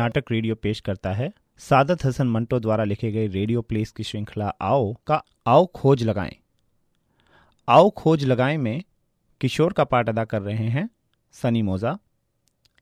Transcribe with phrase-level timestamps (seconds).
[0.00, 4.46] नाटक रेडियो पेश करता है। सादत हसन मंटो द्वारा लिखे गए रेडियो प्लेस की श्रृंखला
[4.60, 6.36] आओ का आओ खोज लगाएँ।
[7.68, 8.82] आओ खोज लगाएँ में
[9.40, 10.88] किशोर का पाठ अदा कर रहे हैं
[11.34, 11.98] सनी मोजा,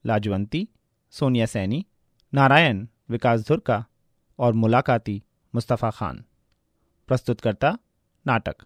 [0.04, 0.68] लाजवंती,
[1.10, 1.84] सोनिया सैनी,
[2.32, 3.84] नारायण, विकास धुरका
[4.38, 5.22] और मुलाकाती
[5.54, 6.24] मुस्तफ़ा खान।
[7.08, 7.76] प्रस्तुतकर्ता
[8.26, 8.64] नाटक।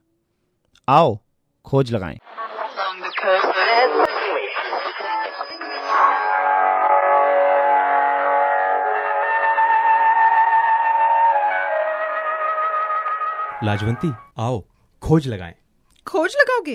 [0.89, 1.19] आओ
[1.65, 2.19] खोज लगाएँ।
[13.65, 14.09] लाजवंती।
[14.39, 14.63] आओ
[15.03, 15.55] खोज लगाएँ।
[16.07, 16.75] खोज लगाओगे?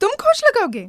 [0.00, 0.88] तुम खोज लगाओगे?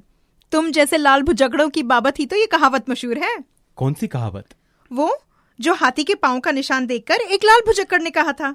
[0.51, 3.37] तुम जैसे लाल भुजगड़ों की बाबत ही तो ये कहावत मशहूर है।
[3.77, 4.45] कौन सी कहावत?
[4.91, 5.17] वो
[5.59, 8.51] जो हाथी के पाँव का निशान देखकर एक लाल भुजक्कड़ ने कहा था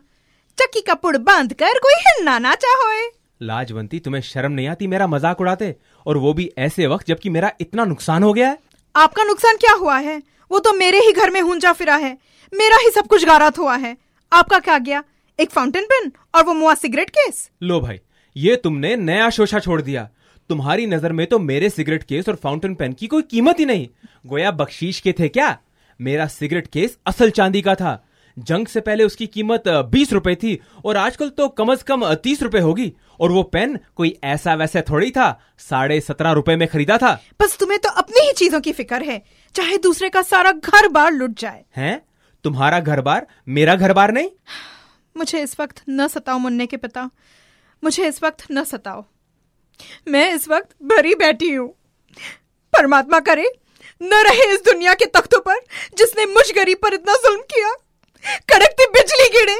[0.59, 3.09] चक्की का पुड़ बाँध कर कोई हिलना ना चाहोए।
[3.43, 5.75] लाजवंती तुम्हें शर्म नहीं आती मेरा मज़ाक उड़ाते?
[6.07, 8.59] और वो भी ऐसे वक्त जबकि मेरा इतना नुकसान हो गया है?
[8.95, 10.23] आपका नुकसान क्या हुआ है?
[10.51, 12.17] वो तो मेरे ही घर में हुंजा फिरा है।
[12.53, 13.97] मेरा ही सब कुछ गारात हुआ है।
[14.33, 15.03] आपका क्या गया?
[15.39, 18.01] एक फाउंटेन पेन और वो मुआ सिगरेट केस लो भाई
[18.37, 20.09] ये तुमने नया शोशा छोड़ दिया।
[20.51, 23.89] तुम्हारी नज़र में तो मेरे सिगरेट केस और फाउंटेन पेन की कोई कीमत ही नहीं।
[24.27, 25.57] गोया बख्शीश के थे क्या?
[26.01, 28.03] मेरा सिगरेट केस असल चांदी का था।
[28.37, 32.43] जंग से पहले उसकी कीमत बीस रुपए थी और आजकल तो कम अज कम तीस
[32.43, 35.29] रुपए होगी। और वो पेन कोई ऐसा वैसा थोड़ी था
[35.61, 39.23] साढ़े सत्रह रुपए में खरीदा था। बस तुम्हें तो अपनी ही चीज़ों की फ़िक्र है
[39.55, 42.01] चाहे दूसरे का सारा घर बार लुट जाए। हैं?
[42.45, 44.29] तुम्हारा घर बार मेरा घर बार नहीं?
[45.17, 47.09] मुझे इस वक्त न सताओ मुन्ने के पिता।
[47.83, 49.05] मुझे इस वक्त न सताओ।
[50.09, 51.69] मैं इस वक्त भरी बैठी हूँ।
[52.73, 53.49] परमात्मा करे,
[54.01, 55.61] न रहे इस दुनिया के तख्तों पर
[55.99, 57.73] जिसने मुझ गरीब पर इतना जुल्म किया।
[58.51, 59.57] कड़कती बिजली गिरे।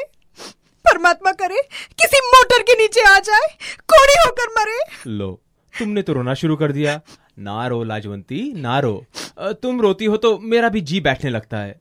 [0.85, 1.61] परमात्मा करे,
[1.93, 3.47] किसी मोटर के नीचे आ जाए,
[3.89, 5.31] कोड़ी होकर मरे। लो,
[5.75, 7.01] तुमने तो रोना शुरू कर दिया।
[7.39, 9.05] ना रो, लाजवंती, ना रो।
[9.39, 11.81] तुम रोती हो तो मेरा भी जी बैठने लगता है।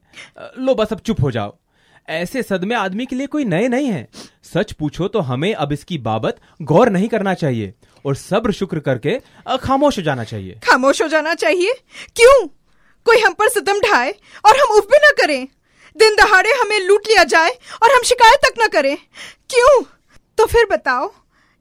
[0.58, 1.58] लो, बस अब चुप हो जाओ।
[2.08, 4.08] ऐसे सदमे आदमी के लिए कोई नए नहीं है।
[4.44, 7.74] सच पूछो तो हमें अब इसकी बाबत गौर नहीं करना चाहिए
[8.06, 9.18] और सब्र शुक्र करके
[9.58, 11.74] खामोश हो जाना चाहिए। खामोश हो जाना चाहिए?
[12.16, 12.48] क्यों?
[13.06, 14.12] कोई हम पर सदम ढाए
[14.46, 15.48] और हम उफ भी ना करें।
[15.96, 17.50] दिन दहाड़े हमें लूट लिया जाए
[17.84, 18.96] और हम शिकायत तक ना करें।
[19.50, 19.84] क्यों?
[20.38, 21.12] तो फिर बताओ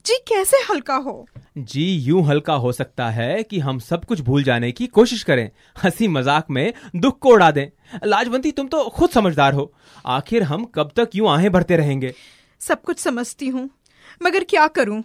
[0.05, 1.27] जी कैसे हल्का हो?
[1.59, 5.51] जी यूँ हल्का हो सकता है कि हम सब कुछ भूल जाने की कोशिश करें।
[5.77, 7.67] हँसी मज़ाक में दुख को उड़ा दें।
[8.05, 9.73] लाजवंती तुम तो खुद समझदार हो।
[10.07, 12.15] आखिर हम कब तक यूँ आहें भरते रहेंगे?
[12.61, 13.69] सब कुछ समझती हूँ।
[14.23, 15.03] मगर क्या करूँ?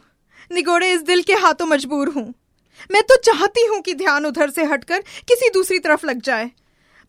[0.52, 2.34] निगोड़े इस दिल के हाथों मजबूर हूँ।
[2.92, 6.50] मैं तो चाहती हूँ कि ध्यान उधर से हटकर किसी दूसरी तरफ़ लग जाए।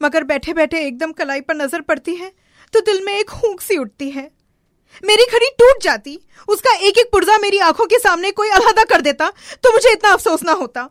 [0.00, 2.32] मगर बैठे बैठे एकदम कलाई पर नज़र पड़ती है
[2.74, 4.30] तो दिल में एक हूक सी उठती है।
[5.02, 6.18] मेरी घड़ी टूट जाती
[6.48, 9.30] उसका एक एक पुर्जा मेरी आँखों के सामने कोई अलहदा कर देता
[9.62, 10.88] तो मुझे इतना अफसोस ना होता।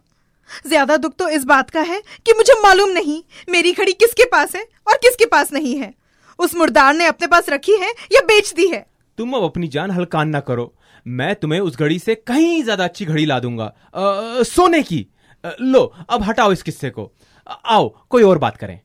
[0.67, 4.55] ज़्यादा दुख तो इस बात का है कि मुझे मालूम नहीं मेरी घड़ी किसके पास
[4.55, 5.93] है और किसके पास नहीं है।
[6.39, 8.85] उस मुर्दार ने अपने पास रखी है या बेच दी है?
[9.17, 10.73] तुम अब अपनी जान हल्कान ना करो।
[11.05, 15.05] मैं तुम्हें उस घड़ी से कहीं ज़्यादा अच्छी घड़ी ला दूँगा। आ, सोने की।
[15.43, 17.11] आ, लो अब हटाओ इस किस्से को।
[17.47, 18.79] आओ कोई और बात करें।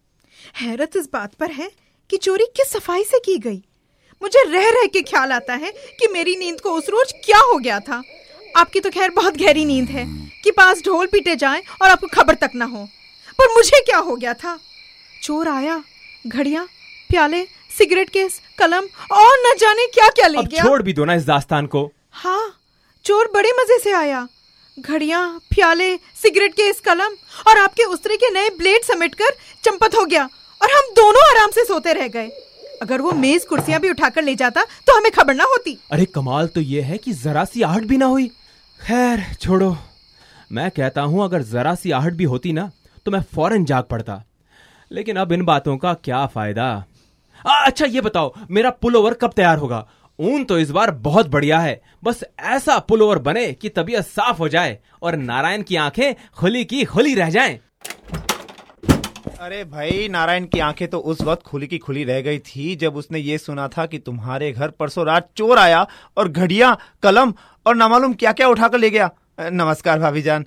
[0.57, 1.71] हैरत इस बात पर है
[2.11, 3.63] कि चोरी किस सफ़ाई से की गई?
[4.23, 7.59] मुझे रह रह के ख्याल आता है कि मेरी नींद को उस रोज क्या हो
[7.59, 8.03] गया था।
[8.57, 10.05] आपकी तो खैर बहुत गहरी नींद है
[10.45, 12.85] कि पास ढोल पीटे जाएँ और आपको खबर तक ना हो।
[13.39, 14.59] पर मुझे क्या हो गया था?
[15.23, 15.83] चोर आया
[16.27, 16.63] घड़िया
[17.11, 17.43] प्याले
[17.79, 21.25] सिगरेट केस कलम और न जाने क्या क्या ले गया। छोड़ भी दो ना इस
[21.25, 22.53] दास्तान को। हाँ
[23.05, 24.27] चोर बड़े मज़े से आया।
[24.79, 27.17] घड़िया प्याले सिगरेट केस कलम
[27.49, 29.35] और आपके उस्तरे के नए ब्लेड समेटकर
[29.65, 30.29] चंपत हो गया
[30.61, 32.29] और हम दोनों आराम से सोते रह गए।
[32.83, 36.47] अगर वो मेज कुर्सियाँ भी उठाकर ले जाता तो हमें खबर ना होती। अरे कमाल
[36.47, 38.27] तो ये है कि जरा सी आहट भी ना हुई।
[38.81, 39.77] खैर छोड़ो।
[40.53, 42.71] मैं कहता हूँ अगर जरा सी आहट भी होती ना
[43.07, 44.23] तो मैं फ़ौरन जाग पड़ता।
[44.91, 46.65] लेकिन अब इन बातों का क्या फ़ायदा?
[47.45, 49.87] आ, अच्छा ये बताओ मेरा पुल ओवर कब तैयार होगा?
[50.19, 54.39] ऊन तो इस बार बहुत बढ़िया है। बस ऐसा पुल ओवर बने कि तबीयत साफ़
[54.39, 57.59] हो जाए और नारायण की आँखें खुली की खुली रह जाएँ।
[59.43, 62.97] अरे भाई नारायण की आँखें तो उस वक्त खुली की खुली रह गई थी जब
[62.97, 65.87] उसने ये सुना था कि तुम्हारे घर परसों रात चोर आया
[66.17, 67.33] और घड़िया कलम
[67.67, 69.11] और न मालूम क्या क्या उठाकर ले गया।
[69.41, 70.47] नमस्कार भाभी जान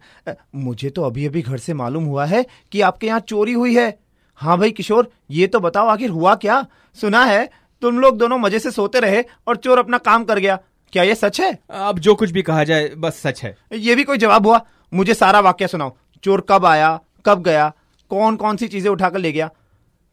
[0.56, 3.97] मुझे तो अभी अभी घर से मालूम हुआ है कि आपके यहाँ चोरी हुई है।
[4.36, 6.65] हाँ भाई किशोर ये तो बताओ आखिर हुआ क्या?
[6.97, 7.50] सुना है
[7.81, 10.59] तुम लोग दोनों मज़े से सोते रहे और चोर अपना काम कर गया।
[10.94, 11.57] क्या ये सच है?
[11.71, 14.65] अब जो कुछ भी कहा जाए बस सच है। ये भी कोई जवाब हुआ?
[14.94, 17.74] मुझे सारा वाक्य सुनाओ। चोर कब आया कब गया?
[18.12, 19.50] कौन कौन सी चीज़ें उठाकर ले गया?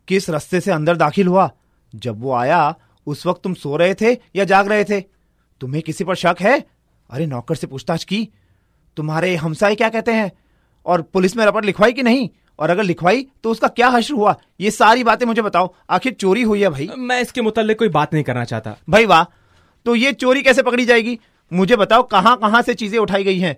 [0.08, 1.50] किस रास्ते से अंदर दाखिल हुआ?
[1.94, 2.74] जब वो आया
[3.06, 5.00] उस वक्त तुम सो रहे थे या जाग रहे थे?
[5.60, 6.58] तुम्हें किसी पर शक है?
[7.10, 8.28] अरे नौकर से पूछताछ की।
[8.96, 10.30] तुम्हारे हमसाए क्या कहते हैं?
[10.86, 12.28] और पुलिस में रपट लिखवाई कि नहीं?
[12.58, 14.34] और अगर लिखवाई तो उसका क्या हश्र हुआ?
[14.60, 16.88] ये सारी बातें मुझे बताओ। आखिर चोरी हुई है भाई?
[16.88, 19.24] मैं इसके मुतालिक कोई बात नहीं करना चाहता। भाई वाह
[19.86, 21.18] तो ये चोरी कैसे पकड़ी जाएगी?
[21.52, 23.56] मुझे बताओ कहाँ कहाँ से चीज़ें उठाई गई हैं?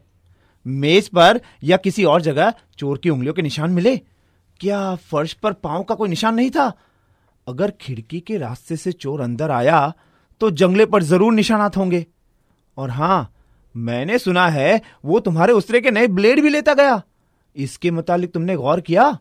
[0.66, 4.00] मेज पर या किसी और जगह चोर की उंगलियों के निशान मिले?
[4.60, 6.72] क्या फर्श पर पाँव का कोई निशान नहीं था?
[7.46, 9.92] अगर खिड़की के रास्ते से चोर अंदर आया
[10.40, 12.04] तो जंगले पर ज़रूर निशानात होंगे।
[12.76, 13.32] और हाँ,
[13.74, 17.02] मैंने सुना है, वो तुम्हारे उसरे के नए ब्लेड भी लेता गया।
[17.56, 19.16] इसके मुतालिक तुमने गौर किया?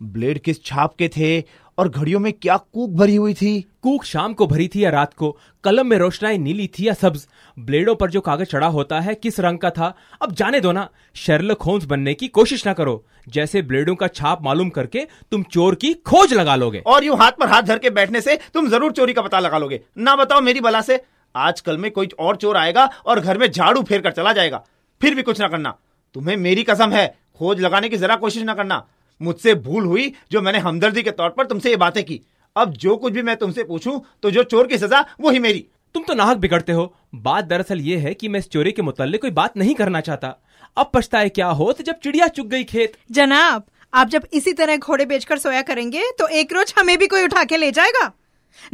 [0.00, 1.40] ब्लेड किस छाप के थे
[1.78, 3.60] और घड़ियों में क्या कूक भरी हुई थी?
[3.82, 5.38] कूक शाम को भरी थी या रात को?
[5.64, 7.26] कलम में रोशनाई नीली थी या सब्ज?
[7.58, 9.94] ब्लेडों पर जो कागज़ चढ़ा होता है किस रंग का था?
[10.22, 14.42] अब जाने दो ना। शेरलक होम्स बनने की कोशिश ना करो। जैसे ब्लेडों का छाप
[14.42, 17.90] मालूम करके तुम चोर की खोज लगा लोगे। और यूँ हाथ पर हाथ धर के
[17.90, 21.00] बैठने से तुम ज़रूर चोरी का पता लगा लोगे। ना बताओ मेरी बला से।
[21.34, 24.64] आजकल में कोई और चोर आएगा और घर में झाड़ू फेर कर चला जाएगा।
[25.00, 25.78] फिर भी कुछ ना करना।
[26.14, 27.06] तुम्हें मेरी कसम है।
[27.38, 28.86] खोज लगाने की जरा कोशिश ना करना।
[29.20, 32.20] मुझसे भूल हुई जो मैंने हमदर्दी के तौर पर तुमसे ये बातें की।
[32.56, 35.66] अब जो कुछ भी मैं तुमसे पूछूँ तो जो चोर की सजा वो ही मेरी।
[35.94, 39.20] तुम तो नाहक बिगड़ते हो। बात दरअसल ये है कि मैं इस चोरी के मुतल्लिक
[39.20, 40.34] कोई बात नहीं करना चाहता।
[40.76, 44.76] अब पछताए क्या हो तो जब चिड़िया चुग गई खेत। जनाब आप जब इसी तरह
[44.76, 48.10] घोड़े बेचकर सोया करेंगे तो एक रोज हमें भी कोई उठा के ले जाएगा।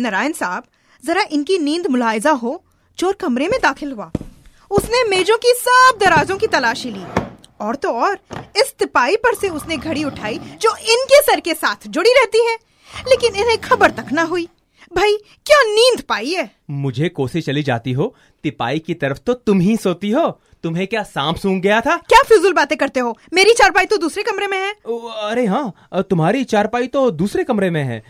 [0.01, 0.65] नारायण साहब
[1.03, 2.63] जरा इनकी नींद मुलायजा हो।
[2.99, 4.11] चोर कमरे में दाखिल हुआ।
[4.71, 7.22] उसने मेजों की सब दराजों की तलाशी ली।
[7.63, 8.19] और तो और,
[8.57, 12.57] इस तिपाही पर से उसने घड़ी उठाई, जो इनके सर के साथ जुड़ी रहती है।
[13.09, 14.49] लेकिन इन्हें खबर तक ना हुई।
[14.95, 16.51] भाई, क्या नींद पाई है?
[16.71, 21.03] मुझे कोसे चली जाती हो तिपाई की तरफ़ तो तुम ही सोती हो। तुम्हें क्या
[21.05, 21.97] सांप सूंघ गया था?
[21.99, 23.17] क्या फिजूल बातें करते हो?
[23.35, 27.71] मेरी चारपाई तो दूसरे कमरे में है। ओ, अरे हाँ तुम्हारी चारपाई तो दूसरे कमरे
[27.71, 28.03] में है।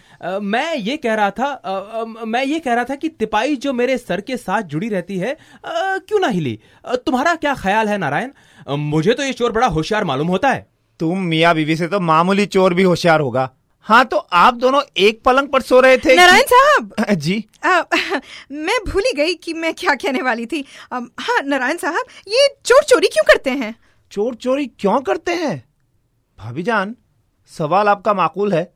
[0.42, 4.20] मैं ये कह रहा था मैं ये कह रहा था कि तिपाई जो मेरे सर
[4.20, 6.58] के साथ जुड़ी रहती है क्यों ना हिली?
[6.96, 8.30] तुम्हारा क्या ख्याल है नारायण?
[8.68, 10.66] मुझे तो ये चोर बड़ा होशियार मालूम होता है।
[11.00, 13.50] तुम मियाँ बीवी से तो मामूली चोर भी होशियार होगा।
[13.86, 16.94] हाँ तो आप दोनों एक पलंग पर सो रहे थे नारायण साहब!
[17.14, 17.82] जी। आ,
[18.52, 22.82] मैं भूल ही गई कि मैं क्या कहने वाली थी। हाँ नारायण साहब ये चोर
[22.82, 23.74] चोरी क्यों करते हैं?
[24.12, 25.64] चोर चोरी क्यों करते हैं?
[26.38, 26.94] भाभी जान
[27.52, 28.72] सवाल आपका माकूल है।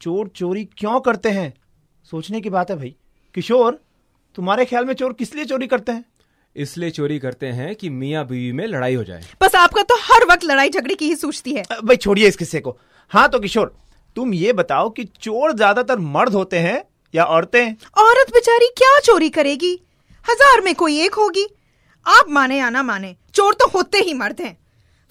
[0.00, 1.52] चोर चोरी क्यों करते हैं?
[2.10, 2.94] सोचने की बात है भाई।
[3.34, 3.80] किशोर
[4.34, 6.04] तुम्हारे ख्याल में चोर किस लिए चोरी करते हैं?
[6.56, 10.24] इसलिए चोरी करते हैं कि मियाँ बीवी में लड़ाई हो जाए। बस आपका तो हर
[10.24, 12.78] वक्त लड़ाई झगड़े की ही सोचती है। भाई छोड़िए इस किस्से को।
[13.10, 13.74] हाँ तो किशोर
[14.16, 16.82] तुम ये बताओ कि चोर ज़्यादातर मर्द होते हैं
[17.14, 17.74] या औरतें?
[17.98, 19.72] औरत बेचारी क्या चोरी करेगी?
[20.24, 21.46] हज़ार में कोई एक होगी।
[22.06, 24.56] आप माने या ना माने, चोर तो होते ही मर्द हैं।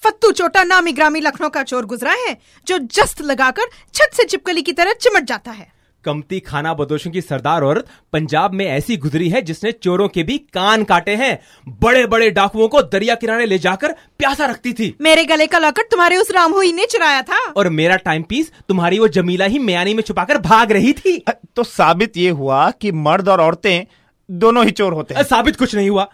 [0.03, 2.38] फत्तू चोटा नामी ग्रामी लखनऊ का चोर गुजरा है,
[2.68, 5.71] जो जस्त लगाकर छत से चिपकली की तरह चिमट जाता है।
[6.06, 10.38] कमती खाना बदोशों की सरदार औरत पंजाब में ऐसी गुजरी है जिसने चोरों के भी
[10.53, 11.38] कान काटे हैं।
[11.81, 15.92] बड़े बड़े डाकुओं को दरिया किनारे ले जाकर प्यासा रखती थी। मेरे गले का लॉकेट
[15.92, 19.94] तुम्हारे उस रामहुई ने चुराया था। और मेरा टाइम पीस तुम्हारी वो जमीला ही म्यानी
[19.94, 21.18] में छुपाकर भाग रही थी।
[21.56, 23.86] तो साबित ये हुआ कि मर्द और औरतें
[24.30, 26.07] दोनों ही चोर होते हैं। साबित कुछ नहीं हुआ।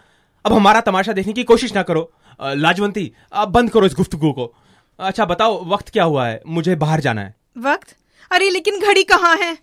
[0.44, 2.10] अब हमारा तमाशा देखने की कोशिश ना करो।
[2.40, 4.52] लाजवंती अब बंद करो इस गुफ्तगू को।
[4.98, 6.40] अच्छा बताओ वक्त क्या हुआ है?
[6.46, 7.96] मुझे बाहर जाना है। वक्त?
[8.30, 9.56] अरे लेकिन घड़ी कहाँ है?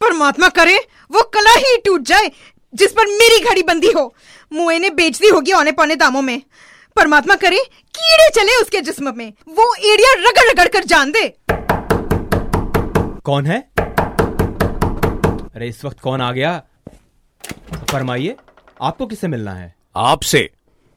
[0.00, 0.76] परमात्मा करे
[1.10, 2.30] वो कला ही टूट जाए
[2.74, 4.14] जिस पर मेरी घड़ी बंदी हो।
[4.52, 6.40] मुए ने बेच दी होगी औने पौने दामों में।
[6.96, 7.58] परमात्मा करे
[7.94, 11.28] कीड़े चले उसके जिस्म में। वो एड़िया रगड़ रगड़ कर जान दे।
[13.24, 13.58] कौन है?
[15.54, 16.62] अरे इस वक्त कौन आ गया?
[17.90, 18.36] फरमाइए
[18.82, 19.74] आपको किससे मिलना है?
[19.96, 20.50] आपसे।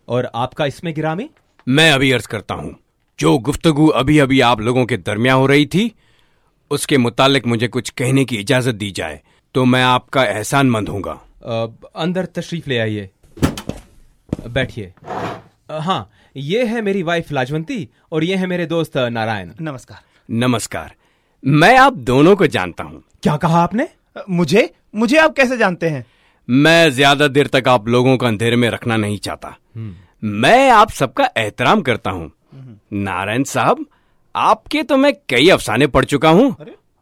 [0.08, 1.30] और आपका इसमें गिरामी?
[1.68, 2.76] मैं अभी अर्ज़ करता हूँ
[3.20, 5.92] जो गुफ्तगु अभी अभी आप लोगों के दरमियान हो रही थी
[6.72, 9.20] उसके मुतालिक मुझे कुछ कहने की इजाज़त दी जाए
[9.56, 11.20] तो मैं आपका एहसान मंद हूँगा
[11.96, 13.10] अंदर तशरीफ़ ले आइए।
[14.50, 14.94] बैठिए।
[15.72, 20.00] हाँ ये है मेरी वाइफ लाजवंती और ये है मेरे दोस्त नारायण। नमस्कार।
[20.30, 20.94] नमस्कार।
[21.44, 23.88] मैं आप दोनों को जानता हूँ। क्या कहा आपने?
[24.30, 24.70] मुझे?
[24.96, 26.06] मुझे आप कैसे जानते हैं?
[26.50, 29.56] मैं ज़्यादा देर तक आप लोगों को अंधेरे में रखना नहीं चाहता।
[30.24, 32.32] मैं आप सबका एहतराम करता हूँ।
[32.94, 33.86] नारायण साहब
[34.36, 36.56] आपके तो मैं कई अफसाने पढ़ चुका हूँ।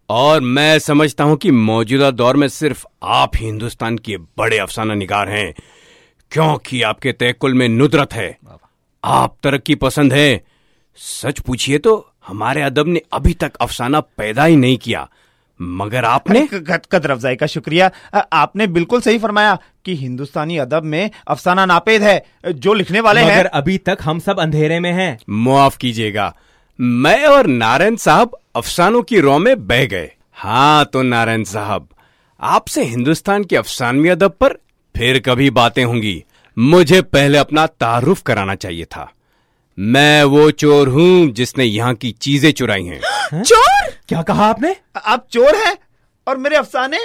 [0.09, 4.93] और मैं समझता हूँ कि मौजूदा दौर में सिर्फ़ आप ही हिंदुस्तान के बड़े अफसाना
[4.93, 5.53] निगार हैं
[6.31, 8.38] क्योंकि आपके तयकुल में नुदरत है।
[9.03, 10.41] आप तरक्की पसंद है।
[11.00, 15.07] सच पूछिए तो हमारे अदब ने अभी तक अफसाना पैदा ही नहीं किया।
[15.59, 17.91] मगर आपने कद कदर अफजाई का शुक्रिया।
[18.33, 23.31] आपने बिल्कुल सही फरमाया कि हिंदुस्तानी अदब में अफसाना नापेद है जो लिखने वाले मगर
[23.31, 26.33] हैं। अभी तक हम सब अंधेरे में हैं। मुआफ कीजिएगा।
[26.79, 31.88] मैं और नारायण साहब अफसानों की रो में बह गए। हाँ तो नारायण साहब
[32.39, 34.53] आपसे हिंदुस्तान के अफसानवी अदब पर
[34.95, 36.24] फिर कभी बातें होंगी।
[36.57, 39.12] मुझे पहले अपना तारुफ कराना चाहिए था।
[39.77, 43.00] मैं वो चोर हूँ जिसने यहाँ की चीज़ें चुराई हैं।
[43.43, 43.91] चोर?
[44.07, 44.75] क्या कहा आपने?
[45.05, 45.77] आप चोर हैं
[46.27, 47.00] और मेरे अफसाने?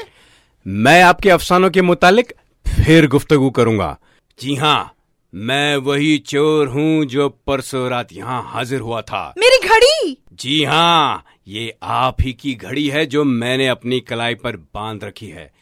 [0.67, 2.33] मैं आपके अफसानों के मुतालिक
[2.67, 3.97] फिर गुफ्तगू करूँगा।
[4.39, 4.95] जी हाँ
[5.37, 10.17] मैं वही चोर हूँ जो परसों रात यहाँ हाजिर हुआ था। मेरी घड़ी?
[10.33, 15.27] जी हाँ ये आप ही की घड़ी है जो मैंने अपनी कलाई पर बाँध रखी
[15.27, 15.53] है।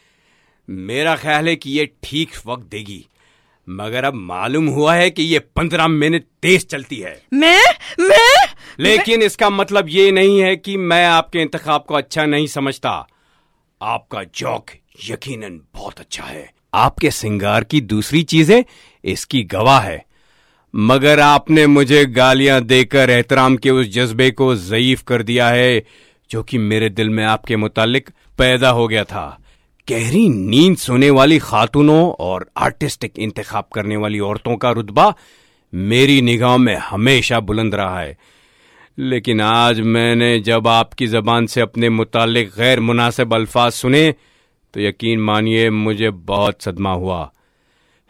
[0.71, 3.07] मेरा ख्याल है कि ये ठीक वक्त देगी
[3.69, 7.62] मगर अब मालूम हुआ है कि ये पंद्रह मिनट तेज चलती है। मैं?
[8.00, 8.47] मैं?
[8.81, 9.26] लेकिन मैं...
[9.26, 13.09] इसका मतलब ये नहीं है कि मैं आपके इंतखाब को अच्छा नहीं समझता।
[13.83, 14.67] आपका जौक
[15.11, 18.64] यकीनन बहुत अच्छा है। आपके सिंगार की दूसरी चीज़ें
[19.04, 20.04] इसकी गवाह है।
[20.75, 25.82] मगर आपने मुझे गालियाँ देकर एहतराम के उस जज्बे को ज़यीफ कर दिया है,
[26.30, 29.38] जो कि मेरे दिल में आपके मुतालिक पैदा हो गया था।
[29.88, 35.14] गहरी नींद सोने वाली खातूनों और आर्टिस्टिक इंतखाब करने वाली औरतों का रुतबा
[35.73, 38.16] मेरी निगाह में हमेशा बुलंद रहा है।
[38.99, 44.14] लेकिन आज मैंने जब आपकी जबान से अपने मुतालिक गैर मुनासिब अल्फाज सुने
[44.75, 47.32] तो यकीन मानिए मुझे बहुत सदमा हुआ।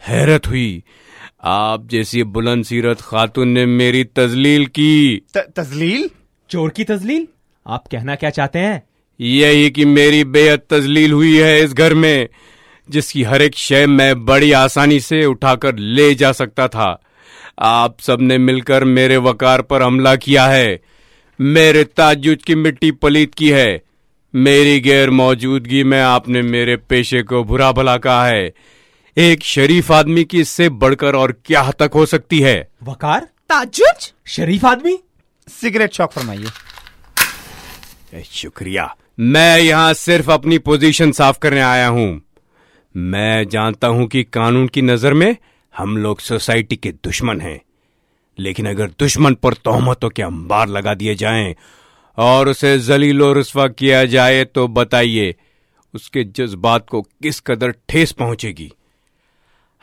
[0.07, 0.83] हैरत हुई।
[1.45, 6.11] आप जैसी बुलंद सीरत खातून ने मेरी तजलील की। त- तजलील?
[6.51, 7.29] चोर की तजलील?
[7.67, 8.83] आप कहना क्या चाहते हैं?
[9.21, 12.29] यही कि मेरी बेहद तजलील हुई है इस घर में
[12.91, 17.01] जिसकी हर एक शय मैं बड़ी आसानी से उठाकर ले जा सकता था।
[17.59, 20.81] आप सबने मिलकर मेरे वकार पर हमला किया है।
[21.41, 23.83] मेरे ताजुज की मिट्टी पलीत की है।
[24.35, 28.53] मेरी गैर मौजूदगी में आपने मेरे पेशे को बुरा भला कहा है।
[29.17, 32.71] एक शरीफ आदमी की इससे बढ़कर और क्या तक हो सकती है?
[32.83, 33.29] वकार?
[33.49, 34.99] ताजुज शरीफ आदमी?
[35.49, 36.47] सिगरेट शौक फरमाइए।
[38.25, 42.23] शुक्रिया। मैं यहाँ सिर्फ़ अपनी पोजीशन साफ़ करने आया हूँ।
[42.95, 45.37] मैं जानता हूँ कि कानून की नज़र में
[45.75, 47.61] हम लोग सोसाइटी के दुश्मन हैं।
[48.39, 51.55] लेकिन अगर दुश्मन पर तोहमतों के अंबार लगा दिए जाएँ
[52.19, 55.35] और उसे जलीलो रसवा किया जाए तो बताइए
[55.95, 58.73] उसके जज्बात को किस कदर ठेस पहुंचेगी?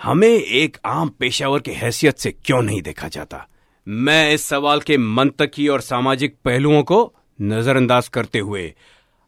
[0.04, 3.48] हमें एक आम पेशावर की हैसियत से क्यों नहीं देखा जाता?
[3.88, 8.74] मैं इस सवाल के मंतकी और सामाजिक पहलुओं को नजरअंदाज करते हुए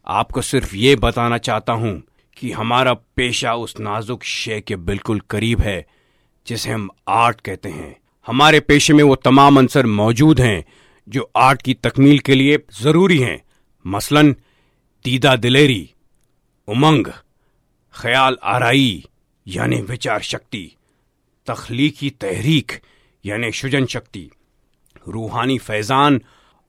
[0.06, 2.02] आपको सिर्फ़ ये बताना चाहता हूँ
[2.36, 5.86] कि हमारा पेशा उस नाजुक शे के बिल्कुल करीब है,
[6.46, 10.64] जिसे हम आर्ट कहते हैं। हमारे पेशे में वो तमाम अंसर मौजूद हैं,
[11.08, 13.42] जो आर्ट की तकमील के लिए ज़रूरी हैं।
[13.86, 14.32] मसलन
[15.04, 15.90] दीदा दिलेरी,
[16.68, 17.06] उमंग,
[17.94, 19.04] ख्याल आराई
[19.46, 20.64] यानी विचार शक्ति,
[21.46, 22.72] तख्लीकी तहरीक,
[23.24, 24.30] यानी सृजन शक्ति,
[25.06, 26.20] रूहानी फैजान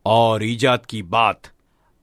[0.05, 1.51] और ईजाद की बात।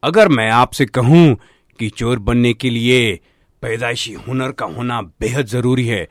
[0.03, 1.37] अगर मैं आपसे कहूँ
[1.79, 3.19] कि चोर बनने के लिए
[3.62, 6.09] पैदाइशी हुनर का होना बेहद ज़रूरी है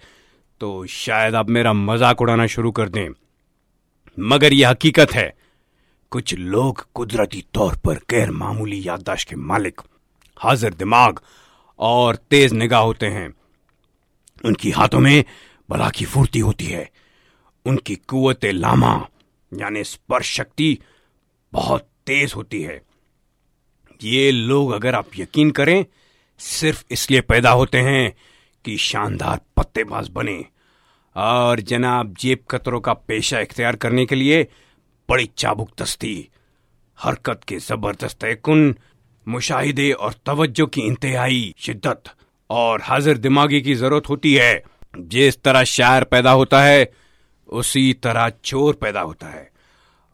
[0.62, 3.10] तो शायद आप मेरा मज़ाक उड़ाना शुरू कर दें।
[4.18, 5.34] मगर यह हकीकत है,
[6.12, 9.82] कुछ लोग कुदरती तौर पर गैर मामूली याददाश्त के मालिक,
[10.40, 11.20] हाजिर दिमाग
[11.80, 13.30] और तेज निगाह होते हैं।
[14.46, 15.24] उनकी हाथों में
[15.70, 16.90] बला की फुर्ती होती है।
[17.66, 19.08] उनकी कुत लामा,
[19.54, 20.80] यानी स्पर्श शक्ति,
[21.54, 22.82] बहुत तेज होती है।
[24.04, 25.86] ये लोग अगर आप यकीन करें,
[26.40, 28.16] सिर्फ़ इसलिए पैदा होते हैं
[28.66, 30.46] कि शानदार पत्तेबाज बने।
[31.16, 34.48] और जनाब, जेब कतरों का पेशा इख्तियार करने के लिए
[35.10, 36.30] बड़ी चाबुक दस्ती,
[37.00, 38.76] हरकत के ज़बरदस्त कुन
[39.28, 42.04] मुशाहिदे और तवज्जो की इंतहाई शिद्दत।
[42.50, 44.64] और हाजिर दिमागी की ज़रूरत होती है।
[45.00, 46.92] जिस तरह शायर पैदा होता है,
[47.48, 49.52] उसी तरह चोर पैदा होता है।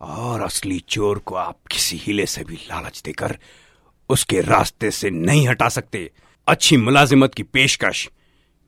[0.02, 3.38] और असली चोर को आप किसी हीले से भी लालच देकर
[4.10, 6.12] उसके रास्ते से नहीं हटा सकते।
[6.48, 8.10] अच्छी मुलाजिमत की पेशकश,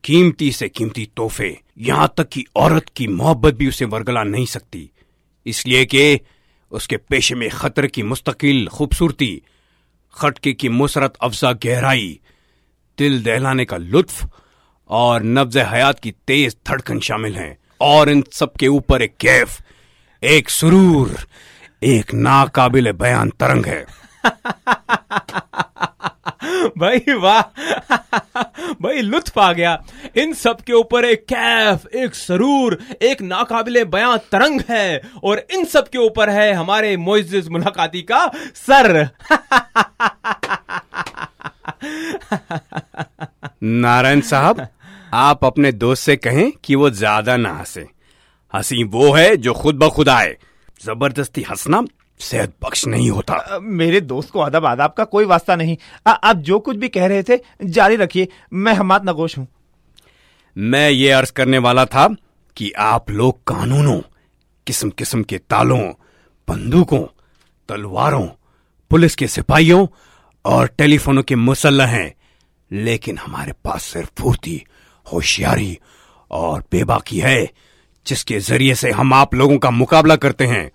[0.04, 4.90] कीमती से कीमती तोहफे, यहाँ तक कि औरत की मोहब्बत भी उसे वरगला नहीं सकती।
[5.46, 6.20] इसलिए कि
[6.72, 9.42] उसके पेशे में खतर की मुस्तकिल, खूबसूरती,
[10.14, 12.20] खटके की मुसरत अफजा गहराई
[12.98, 14.30] दिल दहलाने का लुत्फ
[14.90, 19.62] और नब्ज हयात की तेज धड़कन शामिल हैं। और इन सब के ऊपर एक कैफ,
[20.24, 21.16] एक सुरूर,
[21.84, 23.86] एक नाकाबिल बयान तरंग है।
[26.78, 27.42] भाई वाह।
[28.82, 29.84] भाई लुत्फ आ गया।
[30.18, 35.66] इन सब के ऊपर एक कैफ, एक सरूर, एक नाकाबिले बयां तरंग है। और इन
[35.66, 39.10] सब के ऊपर है हमारे मोइजिज मुलाकाती का सर।
[43.64, 44.68] नारायण साहब
[45.14, 47.88] आप अपने दोस्त से कहें कि वो ज़्यादा ना हंसे।
[48.54, 50.38] हँसी वो है जो खुद ब खुद आए।
[50.86, 51.86] ज़बरदस्ती हंसना
[52.20, 56.10] सेहत बख्श नहीं होता। अ, मेरे दोस्त को अदब आदाब का कोई वास्ता नहीं। अ,
[56.24, 59.48] आप जो कुछ भी कह रहे थे जारी रखिए। मैं हमात नगोश हूँ।
[60.58, 62.16] मैं ये अर्ज़ करने वाला था
[62.58, 64.02] कि आप लोग कानूनों
[64.68, 65.80] किस्म किस्म के तालों
[66.48, 67.06] बंदूकों
[67.70, 68.28] तलवारों
[68.90, 69.88] पुलिस के सिपाहियों
[70.48, 72.14] और टेलीफोनों के मुसल्ह हैं
[72.72, 74.64] लेकिन हमारे पास सिर्फ़ फुर्ती
[75.14, 75.80] होशियारी
[76.32, 77.50] और बेबाकी है
[78.08, 80.72] जिसके ज़रिए से हम आप लोगों का मुकाबला करते हैं।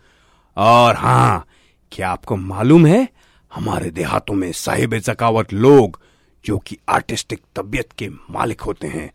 [0.57, 1.47] और हाँ
[1.93, 3.09] क्या आपको मालूम है
[3.55, 6.01] हमारे देहातों में साहिब जकावत लोग
[6.45, 9.11] जो कि आर्टिस्टिक तबीयत के मालिक होते हैं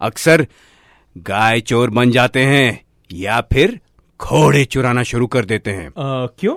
[0.00, 0.46] अक्सर
[1.18, 3.80] गाय चोर बन जाते हैं या फिर
[4.20, 6.56] घोड़े चुराना शुरू कर देते हैं। आ, क्यों?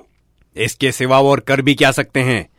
[0.56, 2.50] इसके सिवा और कर भी क्या सकते हैं?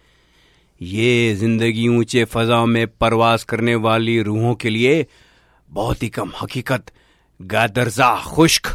[0.81, 5.07] ये ज़िंदगी ऊँचे फजाओं में परवास करने वाली रूहों के लिए
[5.71, 6.93] बहुत ही कम हकीकत
[7.41, 8.69] गादरजा खुश्क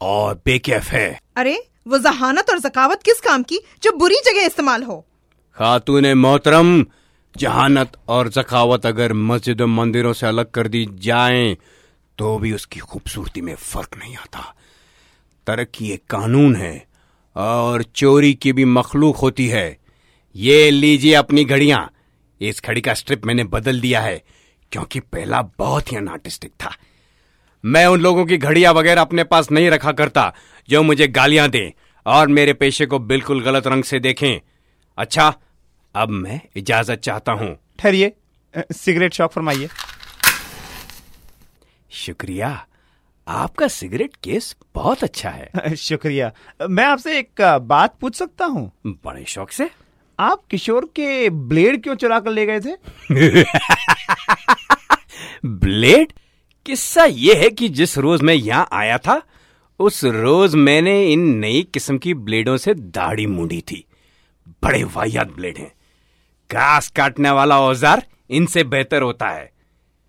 [0.00, 1.56] और बेकैफ है। अरे
[1.88, 5.06] वो जहानत और जकावत किस काम की जो बुरी जगह इस्तेमाल हो?
[5.56, 6.84] खातून मोहतरम
[7.38, 11.56] जहानत और जखावत अगर मस्जिद और मंदिरों से अलग कर दी जाएँ
[12.18, 14.54] तो भी उसकी खूबसूरती में फ़र्क नहीं आता।
[15.46, 16.86] तरक्की एक कानून है
[17.36, 19.79] और चोरी की भी मखलूक होती है।
[20.34, 21.90] ये लीजिए अपनी घड़ियाँ।
[22.40, 24.22] इस घड़ी का स्ट्रिप मैंने बदल दिया है
[24.72, 26.74] क्योंकि पहला बहुत ही अनआर्टिस्टिक था।
[27.64, 30.32] मैं उन लोगों की घड़ियाँ वगैरह अपने पास नहीं रखा करता
[30.68, 31.70] जो मुझे गालियाँ दें
[32.06, 34.40] और मेरे पेशे को बिल्कुल गलत रंग से देखें।
[34.98, 35.34] अच्छा
[35.94, 38.12] अब मैं इजाज़त चाहता हूँ। ठहरिए
[38.74, 39.68] सिगरेट शॉप फरमाइए।
[41.90, 42.66] शुक्रिया
[43.26, 46.32] आपका सिगरेट केस बहुत अच्छा है। शुक्रिया।
[46.62, 48.70] मैं आपसे एक बात पूछ सकता हूँ?
[48.86, 49.70] बड़े शौक से।
[50.20, 52.70] आप किशोर के ब्लेड क्यों चुरा कर ले गए थे?
[55.46, 56.12] ब्लेड?
[56.66, 59.22] किस्सा यह है कि जिस रोज मैं यहाँ आया था,
[59.80, 63.86] उस रोज मैंने इन नई किस्म की ब्लेडों से दाढ़ी मूंडी थी।
[64.62, 65.72] बड़े वाहियात ब्लेड हैं।
[66.50, 69.52] घास काटने वाला औज़ार इनसे बेहतर होता है।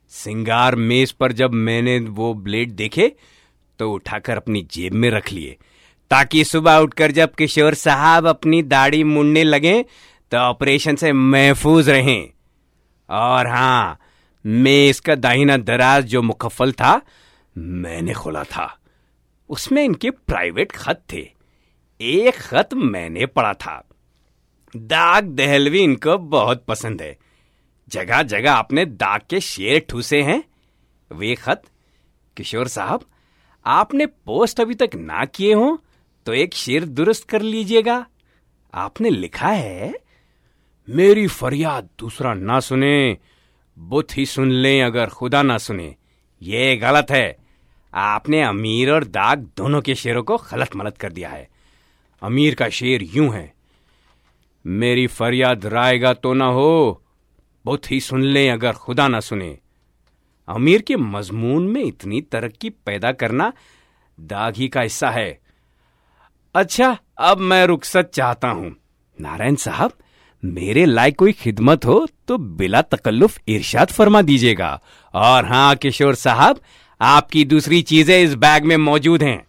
[0.09, 3.15] सिंगार मेज पर जब मैंने वो ब्लेड देखे
[3.79, 5.57] तो उठाकर अपनी जेब में रख लिए।
[6.11, 9.85] ताकि सुबह उठकर जब किशोर साहब अपनी दाढ़ी मुड़ने लगे
[10.31, 12.29] तो ऑपरेशन से महफूज रहें।
[13.09, 13.99] और हाँ
[14.45, 17.01] मेज का दाहिना दराज जो मुकफल था,
[17.57, 18.79] मैंने खोला था।
[19.49, 21.29] उसमें इनके प्राइवेट खत थे।
[22.01, 23.89] एक खत मैंने पढ़ा था।
[24.75, 27.17] दाग दहलवी इनको बहुत पसंद है।
[27.89, 30.43] जगह जगह आपने दाग के शेर ठूसे हैं।
[31.11, 31.63] वे खत,
[32.37, 33.05] किशोर साहब,
[33.65, 35.81] आपने पोस्ट अभी तक ना किए हो?
[36.25, 38.05] तो एक शेर दुरुस्त कर लीजिएगा।
[38.73, 39.93] आपने लिखा है,
[40.87, 43.17] मेरी फरियाद दूसरा ना सुने
[43.77, 45.95] बुत ही सुन लें अगर खुदा ना सुने।
[46.41, 47.37] ये गलत है।
[47.93, 51.47] आपने अमीर और दाग दोनों के शेरों को गलत मलत कर दिया है।
[52.21, 53.53] अमीर का शेर यूँ है,
[54.65, 57.01] मेरी फरियाद रायगा तो ना हो
[57.65, 59.57] बुत ही सुन लें अगर खुदा ना सुने।
[60.47, 63.51] अमीर के मजमून में इतनी तरक्की पैदा करना
[64.17, 65.40] दाग ही का हिस्सा है।
[66.55, 68.71] अच्छा अब मैं रुखसत चाहता हूँ।
[69.19, 69.91] नारायण साहब,
[70.43, 74.79] मेरे लायक कोई खिदमत हो तो बिला तकल्लुफ इरशाद फरमा दीजिएगा।
[75.13, 76.59] और हाँ किशोर साहब,
[77.01, 79.43] आपकी दूसरी चीज़ें इस बैग में मौजूद हैं।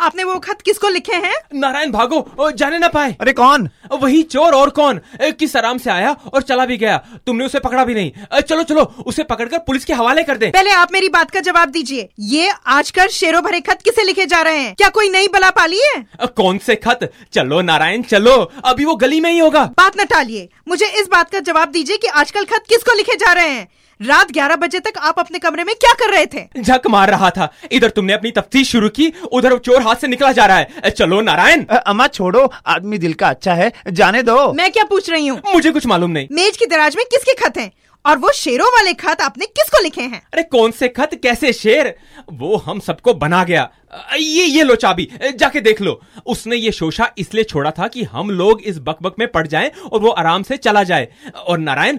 [0.00, 1.34] आपने वो खत किसको लिखे हैं?
[1.54, 3.68] नारायण भागो जाने ना पाए। अरे कौन?
[3.92, 5.00] वही चोर और कौन?
[5.22, 8.82] किस आराम से आया और चला भी गया। तुमने उसे पकड़ा भी नहीं। चलो चलो
[9.06, 12.52] उसे पकड़कर पुलिस के हवाले कर दे। पहले आप मेरी बात का जवाब दीजिए। ये
[12.68, 14.74] आजकल शेरों भरे खत किसे लिखे जा रहे हैं?
[14.74, 17.10] क्या कोई नई बला पाली है कौन से खत?
[17.32, 21.30] चलो नारायण चलो। अभी वो गली में ही होगा। बात न टालिए। मुझे इस बात
[21.30, 23.68] का जवाब दीजिए कि आजकल खत किसको लिखे जा रहे हैं?
[24.00, 26.62] रात 11 बजे तक आप अपने कमरे में क्या कर रहे थे?
[26.62, 30.30] झक मार रहा था। इधर तुमने अपनी तफ्तीश शुरू की उधर चोर हाथ से निकला
[30.32, 34.70] जा रहा है। चलो नारायण। अम्मा छोड़ो आदमी दिल का अच्छा है जाने दो। मैं
[34.72, 35.40] क्या पूछ रही हूँ?
[35.54, 37.70] मुझे कुछ मालूम नहीं। मेज की दराज में किसके खत हैं?
[38.04, 40.22] और वो शेरों वाले खत आपने किसको लिखे हैं?
[40.32, 41.10] अरे कौन से खत?
[41.22, 41.94] कैसे शेर?
[42.32, 43.68] वो हम सबको बना गया।
[44.16, 48.30] ये ये लो चाबी। जाके देख लो। उसने ये शोशा इसलिए छोड़ा था कि हम
[48.30, 51.98] लोग इस बकबक में पड़ जाएँ और वो आराम से चला जाए। और नारायण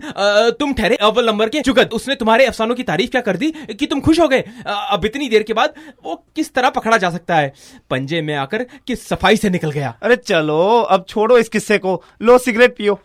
[0.60, 3.52] तुम ठहरे अव्वल नंबर के जुगत। उसने तुम्हारे अफसानों की तारीफ़ क्या कर दी?
[3.52, 4.44] कि तुम खुश हो गए?
[4.68, 7.54] अब इतनी देर के बाद वो किस तरह पकड़ा जा सकता है?
[7.90, 9.98] पंजे में आकर किस सफ़ाई से निकल गया?
[10.04, 13.00] अरे चलो अब छोड़ो इस किस्से को। लो सिगरेट पियो।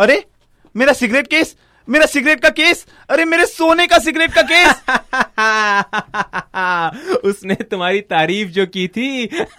[0.00, 0.24] अरे
[0.74, 1.56] मेरा सिगरेट केस?
[1.88, 2.86] मेरा सिगरेट का केस?
[3.10, 4.82] अरे मेरे सोने का सिगरेट का केस?
[7.24, 9.26] उसने तुम्हारी तारीफ़ जो की थी।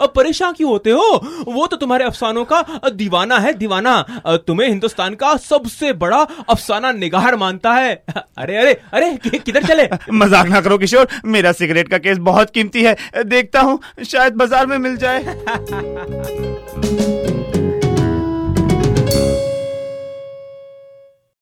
[0.00, 1.26] अब परेशान क्यों होते हो?
[1.48, 7.36] वो तो तुम्हारे अफसानों का दीवाना है दीवाना। तुम्हें हिंदुस्तान का सबसे बड़ा अफसाना निगार
[7.36, 7.94] मानता है।
[8.38, 9.88] अरे अरे अरे कि- किधर चले?
[10.12, 14.66] मज़ाक ना करो किशोर। मेरा सिगरेट का केस बहुत कीमती है। देखता हूँ शायद बाज़ार
[14.66, 15.18] में मिल जाए।